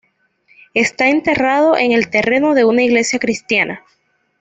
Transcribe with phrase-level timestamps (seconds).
[0.73, 3.85] Está enterrado en el terreno de una iglesia cristiana.